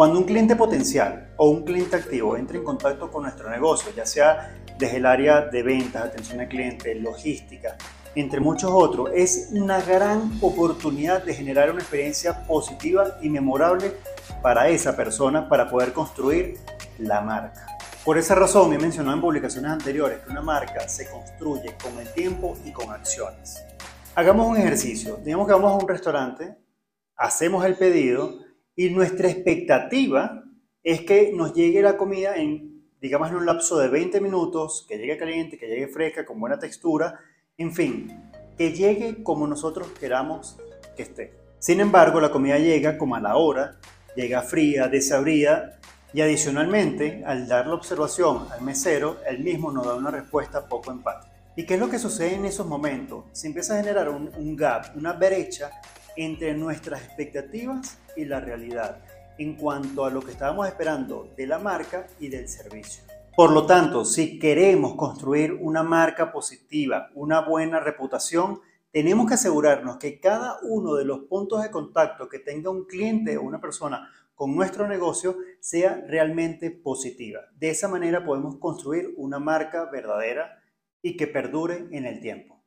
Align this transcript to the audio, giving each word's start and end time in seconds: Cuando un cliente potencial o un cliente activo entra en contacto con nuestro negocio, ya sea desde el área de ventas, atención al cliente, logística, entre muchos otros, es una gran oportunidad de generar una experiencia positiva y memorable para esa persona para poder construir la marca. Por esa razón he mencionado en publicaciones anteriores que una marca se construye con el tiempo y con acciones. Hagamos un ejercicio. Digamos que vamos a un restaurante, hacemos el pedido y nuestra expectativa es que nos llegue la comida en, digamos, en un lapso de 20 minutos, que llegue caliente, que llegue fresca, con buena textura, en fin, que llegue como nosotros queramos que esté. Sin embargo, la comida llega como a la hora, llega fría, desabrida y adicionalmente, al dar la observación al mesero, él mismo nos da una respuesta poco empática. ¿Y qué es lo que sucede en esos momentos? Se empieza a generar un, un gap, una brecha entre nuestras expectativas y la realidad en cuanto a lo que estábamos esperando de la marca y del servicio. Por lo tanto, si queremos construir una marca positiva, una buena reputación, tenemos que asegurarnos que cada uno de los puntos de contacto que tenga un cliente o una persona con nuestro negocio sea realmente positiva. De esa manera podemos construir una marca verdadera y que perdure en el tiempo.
Cuando 0.00 0.18
un 0.18 0.24
cliente 0.24 0.56
potencial 0.56 1.34
o 1.36 1.50
un 1.50 1.62
cliente 1.62 1.94
activo 1.94 2.34
entra 2.34 2.56
en 2.56 2.64
contacto 2.64 3.10
con 3.10 3.24
nuestro 3.24 3.50
negocio, 3.50 3.92
ya 3.94 4.06
sea 4.06 4.56
desde 4.78 4.96
el 4.96 5.04
área 5.04 5.42
de 5.42 5.62
ventas, 5.62 6.06
atención 6.06 6.40
al 6.40 6.48
cliente, 6.48 6.94
logística, 6.94 7.76
entre 8.14 8.40
muchos 8.40 8.70
otros, 8.72 9.10
es 9.14 9.50
una 9.52 9.78
gran 9.82 10.38
oportunidad 10.40 11.22
de 11.22 11.34
generar 11.34 11.70
una 11.70 11.80
experiencia 11.80 12.46
positiva 12.46 13.18
y 13.20 13.28
memorable 13.28 13.92
para 14.40 14.70
esa 14.70 14.96
persona 14.96 15.46
para 15.50 15.68
poder 15.68 15.92
construir 15.92 16.56
la 16.96 17.20
marca. 17.20 17.66
Por 18.02 18.16
esa 18.16 18.34
razón 18.34 18.72
he 18.72 18.78
mencionado 18.78 19.14
en 19.14 19.20
publicaciones 19.20 19.70
anteriores 19.70 20.20
que 20.20 20.30
una 20.30 20.40
marca 20.40 20.88
se 20.88 21.10
construye 21.10 21.76
con 21.76 21.98
el 21.98 22.10
tiempo 22.14 22.56
y 22.64 22.72
con 22.72 22.90
acciones. 22.90 23.62
Hagamos 24.14 24.46
un 24.46 24.56
ejercicio. 24.56 25.18
Digamos 25.22 25.46
que 25.46 25.52
vamos 25.52 25.72
a 25.72 25.84
un 25.84 25.86
restaurante, 25.86 26.56
hacemos 27.16 27.66
el 27.66 27.74
pedido 27.74 28.48
y 28.80 28.88
nuestra 28.88 29.28
expectativa 29.28 30.42
es 30.82 31.02
que 31.02 31.34
nos 31.34 31.52
llegue 31.52 31.82
la 31.82 31.98
comida 31.98 32.36
en, 32.36 32.82
digamos, 32.98 33.28
en 33.28 33.36
un 33.36 33.44
lapso 33.44 33.78
de 33.78 33.88
20 33.88 34.22
minutos, 34.22 34.86
que 34.88 34.96
llegue 34.96 35.18
caliente, 35.18 35.58
que 35.58 35.66
llegue 35.66 35.86
fresca, 35.88 36.24
con 36.24 36.40
buena 36.40 36.58
textura, 36.58 37.20
en 37.58 37.74
fin, 37.74 38.32
que 38.56 38.72
llegue 38.72 39.22
como 39.22 39.46
nosotros 39.46 39.88
queramos 40.00 40.56
que 40.96 41.02
esté. 41.02 41.34
Sin 41.58 41.78
embargo, 41.80 42.22
la 42.22 42.30
comida 42.30 42.56
llega 42.56 42.96
como 42.96 43.16
a 43.16 43.20
la 43.20 43.36
hora, 43.36 43.76
llega 44.16 44.40
fría, 44.40 44.88
desabrida 44.88 45.78
y 46.14 46.22
adicionalmente, 46.22 47.22
al 47.26 47.46
dar 47.48 47.66
la 47.66 47.74
observación 47.74 48.46
al 48.50 48.62
mesero, 48.62 49.18
él 49.28 49.40
mismo 49.40 49.70
nos 49.70 49.84
da 49.84 49.94
una 49.94 50.10
respuesta 50.10 50.66
poco 50.66 50.90
empática. 50.90 51.34
¿Y 51.54 51.66
qué 51.66 51.74
es 51.74 51.80
lo 51.80 51.90
que 51.90 51.98
sucede 51.98 52.36
en 52.36 52.46
esos 52.46 52.66
momentos? 52.66 53.26
Se 53.32 53.46
empieza 53.46 53.74
a 53.74 53.82
generar 53.82 54.08
un, 54.08 54.30
un 54.38 54.56
gap, 54.56 54.96
una 54.96 55.12
brecha 55.12 55.70
entre 56.22 56.52
nuestras 56.52 57.02
expectativas 57.02 57.98
y 58.14 58.26
la 58.26 58.40
realidad 58.40 59.02
en 59.38 59.54
cuanto 59.54 60.04
a 60.04 60.10
lo 60.10 60.20
que 60.20 60.32
estábamos 60.32 60.68
esperando 60.68 61.32
de 61.34 61.46
la 61.46 61.58
marca 61.58 62.06
y 62.18 62.28
del 62.28 62.46
servicio. 62.46 63.04
Por 63.34 63.52
lo 63.52 63.64
tanto, 63.64 64.04
si 64.04 64.38
queremos 64.38 64.96
construir 64.96 65.54
una 65.54 65.82
marca 65.82 66.30
positiva, 66.30 67.08
una 67.14 67.40
buena 67.40 67.80
reputación, 67.80 68.60
tenemos 68.92 69.28
que 69.28 69.34
asegurarnos 69.34 69.96
que 69.96 70.20
cada 70.20 70.58
uno 70.62 70.94
de 70.94 71.06
los 71.06 71.20
puntos 71.20 71.62
de 71.62 71.70
contacto 71.70 72.28
que 72.28 72.38
tenga 72.38 72.68
un 72.68 72.84
cliente 72.84 73.38
o 73.38 73.42
una 73.42 73.58
persona 73.58 74.10
con 74.34 74.54
nuestro 74.54 74.86
negocio 74.86 75.38
sea 75.58 76.04
realmente 76.06 76.70
positiva. 76.70 77.40
De 77.56 77.70
esa 77.70 77.88
manera 77.88 78.26
podemos 78.26 78.58
construir 78.58 79.14
una 79.16 79.38
marca 79.38 79.86
verdadera 79.86 80.62
y 81.00 81.16
que 81.16 81.26
perdure 81.26 81.86
en 81.92 82.04
el 82.04 82.20
tiempo. 82.20 82.59